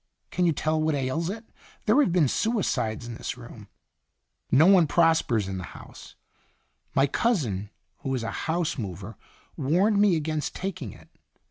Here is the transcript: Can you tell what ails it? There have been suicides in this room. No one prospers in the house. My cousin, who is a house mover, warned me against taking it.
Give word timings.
Can 0.31 0.47
you 0.47 0.51
tell 0.51 0.81
what 0.81 0.95
ails 0.95 1.29
it? 1.29 1.45
There 1.85 1.99
have 2.01 2.11
been 2.11 2.27
suicides 2.27 3.05
in 3.05 3.13
this 3.13 3.37
room. 3.37 3.67
No 4.51 4.65
one 4.65 4.87
prospers 4.87 5.47
in 5.47 5.59
the 5.59 5.63
house. 5.77 6.15
My 6.95 7.05
cousin, 7.05 7.69
who 7.99 8.15
is 8.15 8.23
a 8.23 8.31
house 8.49 8.79
mover, 8.79 9.15
warned 9.55 9.99
me 10.01 10.15
against 10.15 10.55
taking 10.55 10.91
it. 10.91 11.09